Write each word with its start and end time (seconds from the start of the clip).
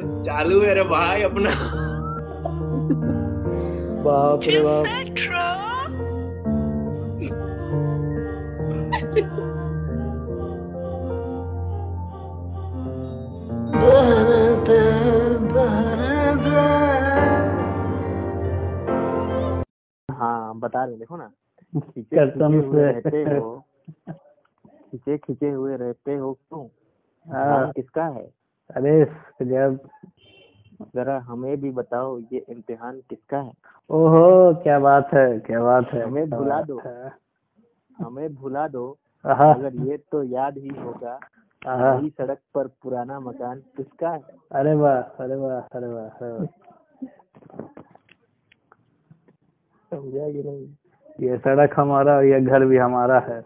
चालू 0.00 0.60
है 0.60 0.74
रे 0.74 0.82
भाई 0.82 1.22
अपना। 1.22 1.50
बाप 4.02 4.40
रे 4.42 4.60
बाप। 4.60 4.86
हाँ 20.10 20.58
बता 20.58 20.84
रहे 20.84 20.96
देखो 20.96 21.16
ना। 21.16 21.30
खींचे 21.80 22.20
हुए 22.56 22.92
रहते 22.92 23.22
हो। 23.22 23.64
खींचे 24.66 25.18
खींचे 25.18 25.50
हुए 25.50 25.76
रहते 25.76 26.14
हो 26.14 26.32
क्यों? 26.32 26.66
हाँ, 27.32 27.72
किसका 27.72 28.04
है? 28.04 28.39
अरे 28.76 29.04
जब 29.42 29.78
जरा 30.94 31.18
हमें 31.20 31.60
भी 31.60 31.70
बताओ 31.70 32.18
ये 32.32 32.44
इम्तिहान 32.50 33.00
किसका 33.10 33.38
है? 33.38 33.52
ओहो 33.90 34.54
क्या 34.62 34.78
बात 34.78 35.14
है 35.14 35.26
क्या 35.46 35.60
बात 35.62 35.92
है 35.94 36.02
हमें 36.02 36.28
भुला 36.30 36.60
दो। 36.62 36.80
हमें 37.98 38.34
भुला 38.34 38.66
दो। 38.68 38.86
अगर 39.24 39.74
ये 39.88 39.96
तो 40.12 40.22
याद 40.22 40.58
ही 40.58 40.68
होगा 40.78 41.18
वही 41.62 42.08
सड़क 42.10 42.38
पर 42.54 42.66
पुराना 42.82 43.18
मकान 43.20 43.58
किसका 43.76 44.10
है? 44.10 44.22
अरे 44.52 44.74
वाह 44.74 45.00
अरे 45.24 45.34
वाह 45.36 45.60
अरे 45.78 45.86
वाह 45.86 46.04
अरे 46.08 46.30
वाह। 46.32 46.46
समझा 49.90 50.30
कि 50.32 50.42
नहीं? 50.42 50.66
ये 51.20 51.38
सड़क 51.38 51.74
हमारा 51.78 52.16
और 52.16 52.24
ये 52.24 52.40
घर 52.40 52.64
भी 52.66 52.76
हमारा 52.76 53.18
है। 53.28 53.40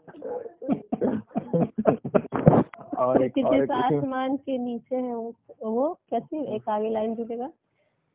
और 3.05 3.23
एक 3.23 3.39
और 3.45 3.55
जिस 3.55 3.63
एक 3.63 3.71
आसमान 3.73 4.37
के 4.37 4.59
नीचे 4.59 4.97
है 4.97 5.15
वो 5.15 5.35
वो 5.63 5.93
कैसी 6.11 6.45
एक 6.57 6.69
आगे 6.69 6.91
लाइन 6.91 7.15
जुड़ेगा? 7.15 7.51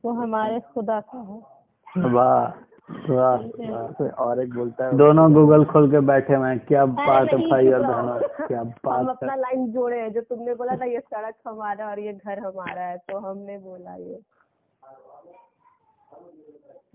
वो 0.03 0.11
हमारे 0.21 0.59
खुदा 0.73 0.99
का 1.13 1.19
है। 1.29 2.11
वाह 2.13 2.67
वाह 3.09 4.03
और 4.25 4.41
एक 4.41 4.53
बोलता 4.53 4.85
है? 4.85 4.97
दोनों 4.97 5.31
गूगल 5.33 5.65
खोल 5.71 5.89
के 5.91 5.99
बैठे 6.05 6.35
हुए 6.35 6.49
हैं। 6.49 6.59
क्या 6.65 6.85
बात 6.85 7.27
है 7.33 7.37
भाई 7.49 7.67
और 7.71 7.81
बहनों 7.85 8.47
क्या 8.47 8.63
बात 8.63 9.05
है। 9.05 9.13
अपना 9.13 9.35
लाइन 9.35 9.67
जोड़े 9.71 9.99
हैं। 10.01 10.11
जो 10.13 10.21
तुमने 10.21 10.55
बोला 10.55 10.75
था 10.77 10.85
ये 10.85 10.99
सड़क 10.99 11.35
हमारा 11.47 11.89
और 11.89 11.99
ये 11.99 12.13
घर 12.13 12.39
हमारा 12.39 12.85
है 12.85 12.97
तो 13.09 13.19
हमने 13.27 13.57
बोला 13.59 13.95
ये। 13.95 14.19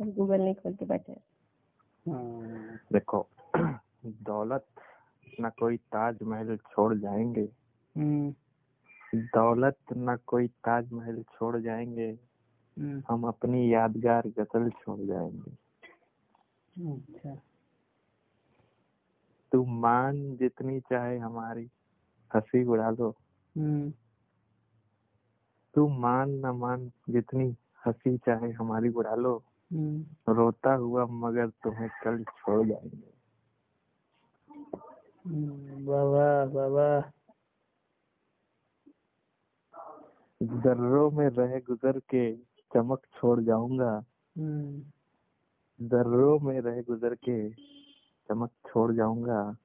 गूगल 0.00 0.40
नहीं 0.40 0.54
खोल 0.54 0.72
के 0.74 0.84
बैठे 0.84 1.12
हम्म, 2.06 2.78
देखो 2.92 3.26
दौलत 4.28 4.64
न 5.40 5.50
कोई 5.58 5.76
ताजमहल 5.94 6.56
छोड़ 6.72 6.94
जाएँगे। 6.94 7.48
दौलत 7.96 9.76
न 9.96 10.16
कोई 10.26 10.48
ताजमहल 10.48 11.22
छोड़ 11.22 11.56
जाएँगे 11.60 12.18
हम्म, 12.76 13.02
हम 13.08 13.24
अपनी 13.24 13.74
यादगार 13.74 14.28
गज़ल 14.28 14.70
छोड़ 14.70 15.00
जाएँगे। 15.00 15.50
अच्छा। 16.92 17.34
तू 19.52 19.64
मान 19.64 20.36
जितनी 20.36 20.80
चाहे 20.80 21.18
हमारी 21.18 21.70
हँसी 22.34 22.64
उड़ा 22.64 22.90
लो 22.90 23.14
हम्म, 23.56 23.92
तू 25.74 25.88
मान 25.88 26.30
न 26.30 26.46
मान 26.46 26.92
जितनी 27.10 27.56
हँसी 27.86 28.18
चाहे 28.18 28.50
हमारी 28.52 28.88
उड़ा 28.88 29.14
लो। 29.14 29.42
हम्म, 29.72 30.32
रोता 30.34 30.74
हुआ 30.74 31.06
मगर 31.06 31.48
तुम्हें 31.48 31.88
कल 32.04 32.24
छोड़ 32.24 32.66
जाएँगे। 32.68 33.12
हम्म, 35.26 35.86
वाह 35.86 36.02
वाह 36.02 36.44
वाह 36.44 36.66
वाह 36.66 37.00
दर्रों 40.44 41.10
में 41.10 41.28
रह 41.28 41.58
गुजर 41.58 41.98
के 41.98 42.36
चमक 42.74 43.02
छोड़ 43.16 43.40
जाऊँगा। 43.40 44.04
हम्म, 44.38 44.82
दर्रों 45.88 46.40
में 46.40 46.60
रह 46.60 46.82
गुजर 46.82 47.14
के 47.14 47.50
चमक 48.28 48.50
छोड़ 48.66 48.92
जाऊँगा। 48.92 49.56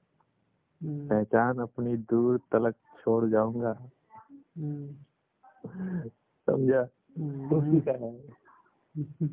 हम्म, 0.84 1.10
पहचान 1.10 1.58
अपनी 1.58 1.98
दूर 1.98 2.40
तलक 2.52 2.76
छोड़ 3.00 3.30
जाऊँगा। 3.30 3.90
हम्म, 4.58 4.96
समझा? 6.50 6.82
उसी 7.58 7.82
का 7.82 7.92
है 7.92 8.20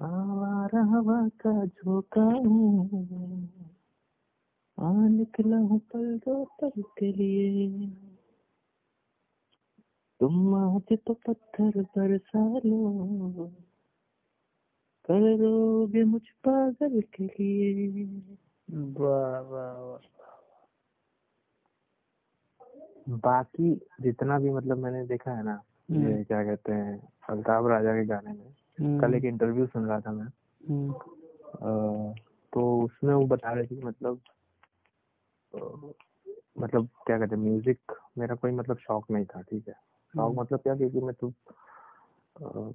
आवारा 0.02 0.82
हवा 0.82 1.28
का 1.28 1.66
झोंका 1.66 2.22
हूँ। 2.22 3.48
आ 4.80 5.08
निकला 5.08 5.56
हूँ 5.56 5.78
पल 5.78 6.18
दो 6.18 6.44
पल 6.44 6.82
के 6.82 7.12
लिए। 7.12 8.05
तुम 10.20 10.54
आज 10.54 10.98
तो 11.06 11.14
पत्थर 11.14 11.82
बरसा 11.82 12.58
लो 12.58 13.50
करोगे 15.04 16.04
मुझ 16.04 16.22
पागल 16.30 17.00
के 17.00 17.24
लिए। 17.24 18.04
वाह 18.70 19.40
वाह 19.40 19.72
वाह। 19.72 19.98
बाकी 23.08 23.80
जितना 24.00 24.38
भी 24.38 24.50
मतलब 24.50 24.78
मैंने 24.78 25.06
देखा 25.06 25.30
है 25.30 25.42
ना 25.42 25.62
ये 25.90 26.24
क्या 26.24 26.44
कहते 26.44 26.72
हैं 26.72 27.08
अल्ताफ 27.30 27.66
राजा 27.66 27.92
के 27.92 28.04
गाने 28.04 28.32
में 28.32 28.54
हम्म, 28.80 29.00
कल 29.00 29.14
एक 29.14 29.24
इंटरव्यू 29.24 29.66
सुन 29.66 29.86
रहा 29.86 30.00
था 30.00 30.12
मैं। 30.12 30.26
हम्म, 30.68 30.92
अ, 31.44 32.14
तो 32.52 32.84
उसमें 32.84 33.14
वो 33.14 33.26
बता 33.26 33.52
रहे 33.52 33.64
थे 33.64 33.76
कि 33.76 33.82
मतलब 33.82 34.20
मतलब 36.58 36.88
क्या 37.06 37.18
कहते 37.18 37.36
हैं 37.36 37.42
म्यूज़िक 37.42 37.78
मेरा 38.18 38.34
कोई 38.34 38.50
मतलब 38.50 38.76
शौक 38.78 39.10
नहीं 39.10 39.24
था 39.24 39.40
ठीक 39.40 39.68
है। 39.68 39.74
शौक 40.16 40.28
हम्म, 40.28 40.40
मतलब 40.40 40.58
क्या 40.58 40.74
क्योंकि 40.76 41.00
मैं 41.00 41.14
तो 41.14 41.32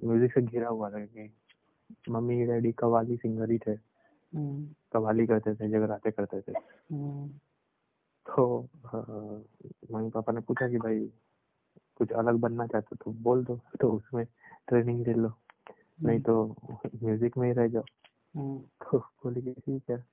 म्यूज़िक 0.04 0.32
से 0.32 0.42
घिरा 0.42 0.68
हुआ 0.68 0.90
था 0.90 1.04
कि 1.06 1.30
मम्मी 2.10 2.44
डैडी 2.46 2.72
कवाली 2.72 3.16
सिंगर 3.16 3.50
ही 3.50 3.58
थे। 3.58 3.70
हम्म, 3.70 4.66
कवाली 4.92 5.26
करते 5.26 5.54
थे 5.54 5.68
जगराते 5.68 6.10
करते 6.10 6.40
थे। 6.40 6.52
हम्म, 6.92 7.28
तो 8.26 8.68
मम्मी 9.92 10.10
पापा 10.10 10.32
ने 10.32 10.40
पूछा 10.40 10.68
कि 10.68 10.78
भाई 10.78 11.00
कुछ 11.96 12.12
अलग 12.12 12.38
बनना 12.40 12.66
चाहते 12.66 12.88
हो 12.92 12.96
तो 13.04 13.10
बोल 13.22 13.44
दो 13.44 13.58
तो 13.80 13.90
उसमें 13.92 14.24
ट्रेनिंग 14.68 15.06
ले 15.06 15.14
लो। 15.14 15.32
नहीं 16.02 16.20
तो 16.20 16.34
म्यूज़िक 17.02 17.36
में 17.38 17.46
ही 17.48 17.52
रह 17.54 17.68
जाओ। 17.68 17.84
तो 18.82 18.98
बोले 18.98 19.40
कि 19.40 19.52
ठीक 19.52 19.90
है। 19.90 20.04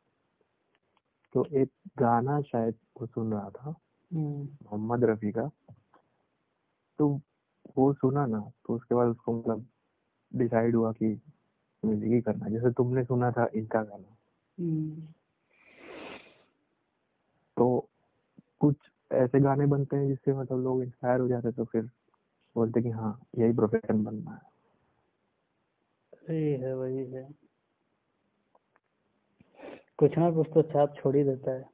तो 1.33 1.45
एक 1.53 1.71
गाना 1.99 2.41
शायद 2.41 2.75
वो 3.01 3.07
सुन 3.07 3.33
रहा 3.33 3.49
था 3.49 3.69
हम्म, 4.11 4.43
मोहम्मद 4.63 5.03
रफी 5.03 5.31
का। 5.31 5.49
तो 6.99 7.19
वो 7.77 7.93
सुना 7.93 8.25
ना 8.25 8.39
तो 8.39 8.73
उसके 8.73 8.95
बाद 8.95 9.07
उसको 9.07 9.33
मतलब 9.33 9.65
डिसाइड 10.35 10.75
हुआ 10.75 10.91
कि 10.91 11.21
म्यूज़िक 11.85 12.11
ही 12.11 12.21
करना 12.21 12.49
जैसे 12.49 12.71
तुमने 12.71 13.03
सुना 13.03 13.31
था 13.31 13.47
इनका 13.55 13.83
गाना। 13.83 14.15
हम्म, 14.59 15.01
तो 17.57 17.89
कुछ 18.59 18.75
ऐसे 19.11 19.39
गाने 19.39 19.65
बनते 19.65 19.97
हैं 19.97 20.07
जिससे 20.07 20.33
मतलब 20.33 20.63
लोग 20.63 20.83
इंस्पायर 20.83 21.19
हो 21.19 21.27
जाते 21.27 21.47
हैं, 21.47 21.55
तो 21.55 21.65
फिर 21.65 21.89
बोलते 22.55 22.81
कि 22.81 22.89
हाँ 22.89 23.21
यही 23.37 23.53
प्रोफेशन 23.53 24.03
बनना 24.03 24.31
है। 24.31 24.49
वही 26.29 26.53
है 26.53 26.75
वही 26.75 27.05
है। 27.05 27.29
कुछ 29.97 30.17
ना 30.17 30.31
कुछ 30.31 30.47
तो 30.53 30.61
छाप 30.61 30.93
छोड़ 30.95 31.15
ही। 31.15 31.23
देता 31.23 31.51
है 31.51 31.69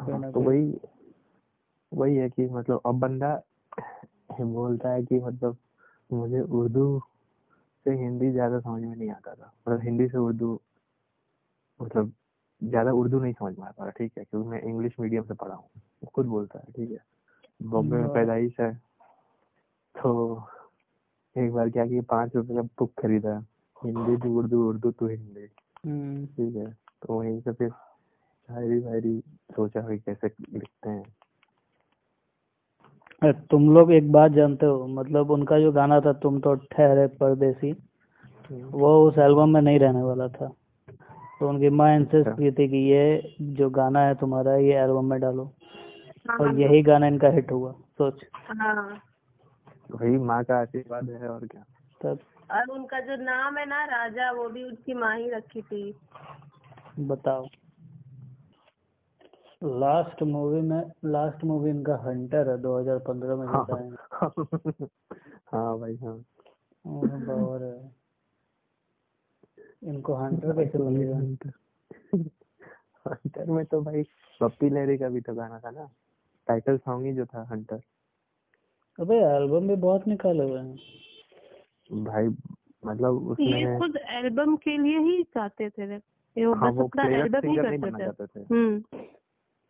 हाँ, 0.00 0.32
तो 0.32 0.40
वही 0.40 0.80
वही 1.94 2.16
है 2.16 2.30
कि 2.30 2.46
मतलब 2.46 2.80
अब 2.86 2.98
बंदा 2.98 3.42
बोलता 4.44 4.90
है 4.90 5.02
कि 5.02 5.18
मतलब 5.20 5.56
मुझे 6.12 6.40
उर्दू 6.40 7.00
से 7.86 7.94
हिंदी 7.96 8.30
ज़्यादा 8.30 8.60
समझ 8.60 8.82
में 8.82 8.94
नहीं 8.96 9.10
आता 9.10 9.34
था। 9.34 9.52
मतलब 9.68 9.82
हिंदी 9.82 10.08
से 10.08 10.18
उर्दू 10.18 10.60
मतलब 11.80 12.12
ज़्यादा 12.62 12.92
उर्दू 12.92 13.20
नहीं 13.20 13.32
समझ 13.32 13.56
में 13.58 13.66
आता 13.66 13.86
था 13.86 13.90
ठीक 13.90 14.12
है? 14.18 14.24
क्योंकि 14.24 14.48
मैं 14.48 14.60
इंग्लिश 14.62 14.94
मीडियम 15.00 15.24
से 15.24 15.34
पढ़ा 15.34 15.54
हूँ। 15.54 16.08
खुद 16.14 16.26
बोलता 16.26 16.58
है 16.58 16.72
ठीक 16.72 16.90
है? 16.90 16.98
बॉम्बे 17.62 17.96
में 17.96 18.08
पैदाइश 18.08 18.60
है 18.60 18.72
तो 19.94 20.46
एक 21.36 21.52
बार 21.52 21.70
क्या 21.70 21.86
किया 21.86 22.02
पाँच 22.02 22.36
रुपए 22.36 22.54
का 22.54 22.62
बुक 22.62 22.92
खरीदा 23.00 23.36
हिंदी 23.84 24.16
टू 24.16 24.38
उर्दू 24.38 24.68
उर्दू 24.68 24.90
टू 24.90 25.06
हिंदी 25.06 25.48
हम्म, 25.86 26.26
ठीक 26.26 26.56
है? 26.56 26.70
तो 27.02 27.18
वहीं 27.18 27.40
से 27.40 27.52
फिर 27.52 27.70
शायरी 27.70 28.78
वायरी 28.78 29.18
सोचा 29.52 29.80
कि 29.80 29.98
कैसे 29.98 30.26
लिखते 30.52 30.88
हैं। 30.88 31.15
तुम 33.22 33.74
लोग 33.74 33.92
एक 33.92 34.12
बात 34.12 34.32
जानते 34.32 34.66
हो 34.66 34.86
मतलब 34.86 35.30
उनका 35.30 35.58
जो 35.60 35.72
गाना 35.72 36.00
था 36.00 36.12
तुम 36.12 36.40
तो 36.40 36.54
ठहरे 36.54 37.06
परदेसी 37.06 37.72
वो 38.52 39.08
उस 39.08 39.18
एल्बम 39.18 39.48
में 39.48 39.60
नहीं 39.60 39.78
रहने 39.78 40.02
वाला 40.02 40.28
था। 40.28 40.48
तो 41.40 41.48
उनकी 41.48 41.70
माँ 41.70 41.94
इंसिस्ट 41.96 42.28
अच्छा। 42.28 42.30
की 42.30 42.50
थी 42.50 42.68
कि 42.68 42.76
ये 42.76 43.34
जो 43.40 43.70
गाना 43.70 44.00
है 44.00 44.14
तुम्हारा 44.14 44.56
ये 44.56 44.74
एल्बम 44.74 45.04
में 45.04 45.20
डालो। 45.20 45.52
और 46.40 46.58
यही 46.60 46.82
गाना 46.82 47.06
इनका 47.06 47.28
हिट 47.28 47.52
हुआ 47.52 47.72
सोच। 47.72 48.24
हाँ। 48.34 49.00
वही 49.90 50.18
माँ 50.18 50.44
का 50.44 50.58
आशीर्वाद 50.58 51.10
है 51.10 51.28
और 51.28 51.46
क्या। 51.46 51.64
तब 52.00 52.18
और 52.50 52.70
उनका 52.70 53.00
जो 53.00 53.16
नाम 53.16 53.56
है 53.56 53.66
ना 53.66 53.84
राजा 53.84 54.30
वो 54.30 54.48
भी 54.48 54.64
उनकी 54.64 54.94
माँ 54.94 55.16
ही 55.16 55.30
रखी 55.30 55.62
थी। 55.62 55.94
बताओ। 56.98 57.46
लास्ट 59.64 60.22
मूवी 60.22 60.60
में 60.60 60.92
लास्ट 61.04 61.44
मूवी 61.44 61.70
इनका 61.70 61.96
हंटर 61.96 62.50
है 62.50 62.62
2015 62.62 63.36
में 63.36 63.46
हाँ। 63.46 63.66
हैं। 63.72 64.86
हाँ 65.52 65.78
भाई 65.78 65.96
हाँ। 65.96 66.24
है 67.60 67.90
इनको 69.84 70.14
हंटर 70.14 70.52
कैसे 70.52 70.78
लगेगा 70.78 71.16
हंटर 71.16 71.52
हंटर। 73.08 73.44
में 73.44 73.64
तो 73.64 73.80
भाई 73.82 74.02
पप्पी 74.40 74.70
लहरी 74.70 74.98
का 74.98 75.08
भी 75.08 75.20
तो 75.20 75.34
गाना 75.34 75.58
था 75.58 75.70
ना। 75.70 75.90
टाइटल 76.46 76.78
सॉन्ग 76.78 77.06
ही 77.06 77.12
जो 77.12 77.26
था 77.26 77.48
हंटर। 77.52 77.80
अबे 79.00 79.16
एल्बम 79.16 79.68
भी 79.68 79.76
बहुत 79.76 80.08
निकाले 80.08 80.44
हुए 80.44 80.60
हैं। 80.60 80.76
भाई 82.04 82.28
मतलब 82.86 83.28
उसमें 83.28 83.46
ये 83.46 83.78
खुद 83.78 83.96
एल्बम 83.96 84.56
के 84.56 84.78
लिए 84.78 84.98
ही 84.98 85.22
गाते 85.22 85.70
थे। 85.70 85.86
रे। 85.86 86.00
ये 86.38 86.46
वो 86.46 86.54
हाँ 86.54 86.72
बस 86.72 86.78
वो 86.78 86.84
अपना 86.84 87.04
प्लेयर 87.04 87.20
एल्बम 87.20 87.48
ही 87.48 87.54
सिंगर 87.54 87.70
नहीं 87.70 87.78
करते 87.80 87.90
बनना 87.90 88.12
चाहते 88.12 88.26
थे। 88.26 88.54
हम्म। 88.54 88.98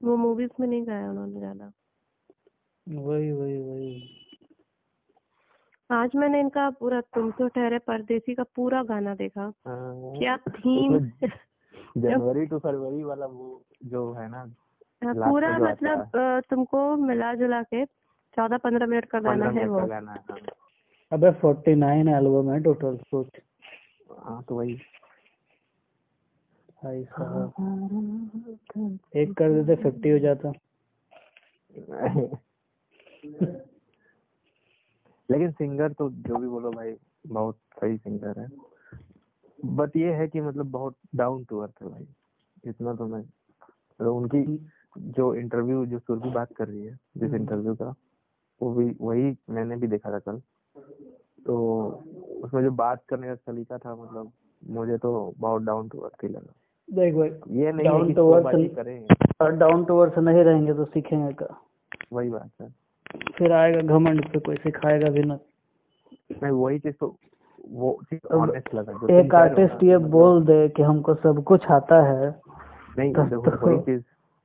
वो 0.00 0.16
मूवीज़ 0.16 0.50
में 0.60 0.66
नहीं 0.66 0.86
गाया 0.86 1.10
उन्होंने 1.10 1.38
ज़्यादा। 1.38 1.72
वही 2.86 3.30
वही 3.32 3.58
वही। 3.58 4.08
आज 5.90 6.16
मैंने 6.16 6.40
इनका 6.40 6.68
पूरा 6.70 7.00
तुम 7.14 7.30
तो 7.30 7.48
ठहरे 7.48 7.78
परदेसी 7.78 8.34
का 8.34 8.42
पूरा 8.56 8.82
गाना 8.82 9.14
देखा। 9.14 9.42
हाँ, 9.66 10.12
क्या 10.18 10.36
थीम 10.48 10.98
जनवरी 11.98 12.46
टू 12.46 12.58
फरवरी 12.58 13.02
वाला 13.02 13.26
वो 13.26 13.62
जो 13.84 14.12
है 14.12 14.28
ना 14.28 14.44
पूरा 15.02 15.58
जो 15.58 15.64
आता 15.64 15.94
मतलब 15.96 16.42
तुमको 16.50 16.96
मिला 16.96 17.32
जुला 17.34 17.62
के 17.62 17.84
चौदह 18.36 18.58
पंद्रह 18.58 18.86
मिनट 18.86 19.04
का 19.04 19.20
गाना 19.20 19.50
है 19.50 19.66
वो। 19.68 19.86
गाना 19.86 20.12
हाँ। 20.30 20.38
अबे 21.12 21.30
फोर्टी 21.40 21.74
नाइन 21.74 22.08
एल्बम 22.08 22.50
है 22.52 22.60
टोटल 22.62 22.96
सोच। 22.96 23.40
हाँ 24.18 24.42
तो 24.48 24.54
वही। 24.54 24.76
भाई 26.86 27.04
साहब 27.04 27.52
एक 29.16 29.32
कर 29.32 29.52
देते 29.52 29.82
फिफ्टी 29.82 30.10
हो 30.10 30.18
जाता। 30.18 30.52
लेकिन 35.30 35.50
सिंगर 35.50 35.92
तो 35.92 36.10
जो 36.10 36.36
भी 36.36 36.48
बोलो 36.48 36.70
भाई 36.70 36.94
बहुत 37.26 37.56
सही 37.56 37.96
सिंगर 37.96 38.40
है। 38.40 38.48
बट 39.64 39.96
ये 39.96 40.12
है 40.12 40.28
कि 40.28 40.40
मतलब 40.40 40.70
बहुत 40.70 40.96
डाउन 41.14 41.44
टू 41.44 41.58
अर्थ 41.58 41.82
है 41.82 41.88
भाई। 41.88 42.06
इतना 42.66 42.94
तो 42.94 43.06
मैं 43.06 43.20
मतलब 43.20 44.12
उनकी 44.12 44.70
जो 44.98 45.34
इंटरव्यू 45.34 45.86
जो 45.86 45.98
सुरभि 45.98 46.30
बात 46.30 46.52
कर 46.52 46.68
रही 46.68 46.84
है 46.84 46.98
जिस 47.16 47.34
इंटरव्यू 47.34 47.74
का 47.74 47.94
वो 48.62 48.74
भी 48.74 48.96
वही 49.00 49.36
मैंने 49.50 49.76
भी 49.76 49.86
देखा 49.86 50.12
था 50.12 50.18
कल। 50.18 50.40
तो 51.46 51.86
उसमें 52.44 52.62
जो 52.62 52.70
बात 52.70 53.04
करने 53.08 53.26
का 53.26 53.34
सलीका 53.34 53.78
था 53.78 53.96
मतलब 53.96 54.32
मुझे 54.64 54.98
तो 54.98 55.34
बहुत 55.38 55.62
डाउन 55.62 55.88
टू 55.88 55.98
अर्थ 55.98 56.24
ही 56.24 56.28
लगा। 56.28 56.52
ये 56.90 57.72
नहीं 57.72 57.88
है 57.88 58.14
शोबाजी 58.14 58.68
करें 58.68 59.06
और 59.40 59.52
डाउन 59.56 59.84
टू 59.84 59.98
अर्थ 59.98 60.18
नहीं 60.18 60.44
रहेंगे 60.44 60.74
तो 60.74 60.84
सीखेंगे 60.84 61.32
का 61.32 61.46
वही 62.12 62.30
बात 62.30 62.50
है। 62.62 62.74
फिर 63.38 63.52
आएगा 63.52 63.80
घमंड 63.80 64.24
पे 64.28 64.40
कोई 64.40 64.56
सिखाएगा 64.56 65.10
भी 65.10 65.22
ना। 65.22 65.38
नहीं 66.42 66.52
वही 66.52 66.78
चीज़ 66.78 66.94
तो 67.00 67.16
वो 67.70 68.00
चीज़ 68.04 68.26
अब 68.32 68.62
लगा 68.74 69.18
एक 69.20 69.34
आर्टिस्ट 69.34 69.82
ये 69.82 69.98
बोल 69.98 70.44
दे 70.46 70.68
कि 70.68 70.82
हमको 70.82 71.14
सब 71.14 71.44
कुछ 71.44 71.66
आता 71.70 72.02
है 72.02 72.40
नहीं 72.98 73.12
तो- 73.14 73.28
देखो 73.30 73.50
तो 73.50 73.66
वही 73.66 73.78
चीज़ 73.78 74.02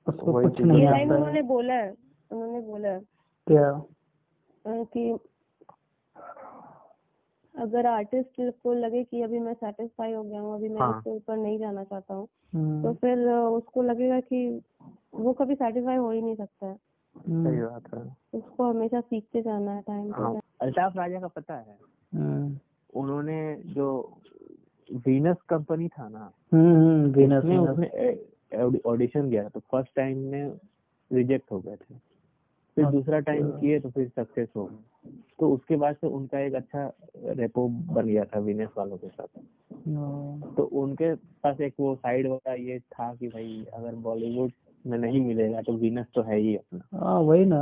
उसको 0.08 0.34
कुछ 0.34 0.62
नहीं 0.62 0.88
आता 0.88 0.98
है। 0.98 1.06
उन्होंने 1.06 1.42
बोला 1.42 1.74
है 1.74 1.96
उन्होंने 2.32 2.62
बोला 2.62 2.98
क्या? 3.48 3.82
कि 4.66 5.20
अगर 7.62 7.86
आर्टिस्ट 7.86 8.42
को 8.64 8.74
लगे 8.74 9.04
कि 9.04 9.22
अभी 9.22 9.40
मैं 9.40 9.54
सेटिस्फाई 9.54 10.14
हो 10.14 10.24
गया 10.24 10.40
हूँ 10.42 10.54
अभी 10.56 10.70
मैं 10.70 10.82
हाँ। 10.82 10.98
इसके 10.98 11.10
ऊपर 11.10 11.38
नहीं 11.38 11.60
जाना 11.60 11.84
चाहता 11.84 12.14
हूँ 12.14 12.26
तो 12.26 12.58
हम्म, 12.58 12.94
फिर 12.94 13.28
उसको 13.30 13.82
लगेगा 13.82 14.20
कि 14.20 14.62
वो 15.16 15.34
कभी 15.34 15.56
सेटिस्फाई 15.56 15.96
हो 15.96 16.12
ही 16.12 16.22
नहीं 16.22 16.36
सकता 16.36 16.66
है। 16.66 16.78
हम्म, 17.30 17.50
सही 17.50 17.62
बात 17.62 17.94
है। 17.94 18.16
उसको 18.34 18.64
हमेशा 18.64 19.02
सीखते 19.02 19.42
जाना 19.42 19.72
है 19.72 19.82
टाइम 19.82 20.12
हाँ। 20.14 20.40
अल्ताफ 20.62 20.98
राजा 20.98 21.20
का 21.20 21.28
पता 21.28 21.56
है 21.56 21.78
हम्म, 22.16 22.58
उन्होंने 22.94 23.56
जो 23.66 23.88
वीनस 24.90 25.38
कंपनी 25.50 25.88
था 25.88 26.10
ना 26.10 26.32
वीनस 26.54 27.44
उसने 27.44 28.80
ऑडिशन 28.86 29.30
गया 29.30 29.48
तो 29.50 29.60
फ़र्स्ट 29.60 29.96
टाइम 29.96 30.18
में 30.18 30.52
रिजेक्ट 31.12 31.52
हो 31.52 31.60
गए 31.60 31.76
थे। 31.76 32.11
फिर 32.78 32.86
दूसरा 32.86 33.20
टाइम 33.20 33.46
अच्छा। 33.46 33.60
किए 33.60 33.80
तो 33.80 33.90
फिर 33.90 34.08
सक्सेस 34.08 34.48
हो 34.56 34.70
तो 35.40 35.50
उसके 35.50 35.76
बाद 35.76 35.96
से 35.96 36.08
उनका 36.08 36.40
एक 36.40 36.54
अच्छा 36.54 36.92
रेपो 37.18 37.68
बन 37.68 38.06
गया 38.06 38.26
था 38.26 38.40
वीनस 38.40 38.70
वालों 38.78 38.98
के 38.98 39.08
साथ। 39.08 39.40
हाँ, 39.88 40.54
तो 40.58 40.64
उनके 40.64 41.14
पास 41.16 41.62
एक 41.62 41.74
वो 41.80 41.96
साइड 41.96 42.28
वाला 42.28 42.54
ये 42.54 42.80
था 42.80 43.14
कि 43.16 43.28
भाई 43.28 43.66
अगर 43.74 43.96
बॉलीवुड 43.96 44.52
में 44.86 44.98
नहीं 44.98 45.22
मिलेगा 45.22 45.62
तो 45.62 45.74
वीनस 45.74 46.06
तो 46.16 46.22
है 46.22 46.38
ही 46.38 46.56
अपना। 46.56 47.00
हाँ 47.00 47.20
वही 47.20 47.46
ना। 47.46 47.62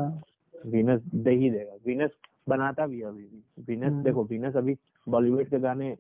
वीनस 0.65 1.01
दे 1.15 1.31
ही 1.31 1.49
देगा। 1.49 1.75
वीनस 1.85 2.11
बनाता 2.49 2.87
भी 2.87 2.99
है 2.99 3.05
अभी 3.05 3.23
भी। 3.23 3.63
वीनस 3.67 3.91
हम्म। 3.91 4.03
देखो 4.03 4.23
वीनस 4.23 4.55
अभी 4.55 4.77
बॉलीवुड 5.07 5.49
के 5.49 5.59
गाने 5.59 5.97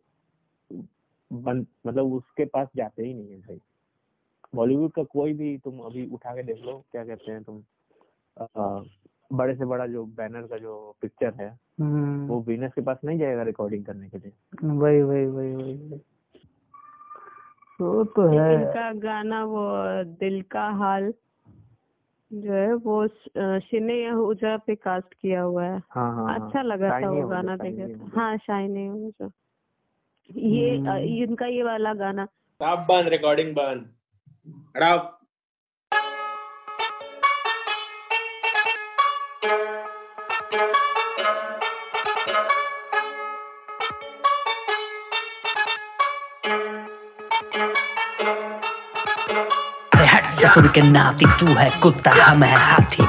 बन 1.31 1.65
मतलब 1.87 2.13
उसके 2.13 2.45
पास 2.45 2.67
जाते 2.75 3.03
ही 3.03 3.13
नहीं 3.13 3.31
है 3.31 3.39
भाई। 3.39 3.59
बॉलीवुड 4.55 4.91
का 4.91 5.03
कोई 5.03 5.33
भी 5.33 5.57
तुम 5.57 5.79
अभी 5.79 6.07
उठा 6.07 6.35
के 6.35 6.43
देख 6.43 6.65
लो 6.65 6.83
क्या 6.91 7.03
कहते 7.05 7.31
हैं 7.31 7.43
तुम 7.43 7.63
बड़े 9.33 9.55
से 9.55 9.65
बड़ा 9.65 9.85
जो 9.87 10.03
बैनर 10.05 10.41
का 10.41 10.57
जो 10.57 10.95
पिक्चर 11.01 11.33
है 11.41 11.59
हम्म, 11.79 12.27
वो 12.27 12.41
वीनस 12.41 12.73
के 12.73 12.81
पास 12.81 12.97
नहीं 13.05 13.19
जाएगा 13.19 13.43
रिकॉर्डिंग 13.43 13.85
करने 13.85 14.09
के 14.09 14.17
लिए। 14.17 14.31
वही 14.63 15.01
वही 15.01 15.25
वही 15.25 15.55
वही। 15.55 16.01
वो 17.81 18.03
तो 18.03 18.27
है। 18.27 18.53
इनका 18.53 18.91
गाना 18.93 19.43
वो 19.43 19.67
दिल 20.03 20.41
का 20.41 20.69
हाल 20.69 21.13
जो 22.33 22.53
है 22.53 22.73
वो 22.73 23.07
शिने 23.59 23.93
यहूजा 23.93 24.57
पे 24.57 24.75
कास्ट 24.75 25.13
किया 25.13 25.41
हुआ 25.41 25.65
है। 25.65 25.81
हाँ 25.89 26.15
हाँ 26.15 26.39
अच्छा 26.39 26.61
लगा 26.61 27.01
था 27.01 27.09
वो 27.09 27.27
गाना 27.27 27.55
देखे 27.55 27.81
हो 27.81 27.87
गया। 27.87 28.09
हाँ 28.15 28.37
शाइनी 28.37 28.85
यहूजा 28.85 29.31
ये 30.35 30.77
हम्म। 30.77 30.97
इनका 30.97 31.45
ये 31.45 31.63
वाला 31.63 31.93
गाना। 31.93 32.27
बंद 32.61 33.07
रिकॉर्डिंग 33.07 33.55
बंद। 33.55 33.89
ससुर 50.39 50.67
के 50.67 50.81
नाती 50.81 51.25
तू 51.39 51.45
है 51.45 51.69
कुत्ता 51.81 52.11
हम 52.11 52.43
है 52.43 52.55
हाथी। 52.55 53.03